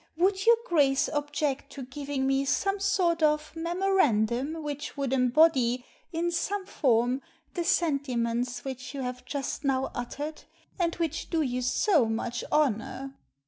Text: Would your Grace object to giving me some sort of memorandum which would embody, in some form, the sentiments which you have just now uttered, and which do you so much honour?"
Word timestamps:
Would 0.17 0.47
your 0.47 0.57
Grace 0.65 1.09
object 1.09 1.71
to 1.73 1.83
giving 1.83 2.25
me 2.25 2.43
some 2.43 2.79
sort 2.79 3.21
of 3.21 3.55
memorandum 3.55 4.63
which 4.63 4.97
would 4.97 5.13
embody, 5.13 5.85
in 6.11 6.31
some 6.31 6.65
form, 6.65 7.21
the 7.53 7.63
sentiments 7.63 8.65
which 8.65 8.95
you 8.95 9.01
have 9.03 9.23
just 9.25 9.63
now 9.63 9.91
uttered, 9.93 10.41
and 10.79 10.95
which 10.95 11.29
do 11.29 11.43
you 11.43 11.61
so 11.61 12.05
much 12.07 12.43
honour?" 12.51 13.13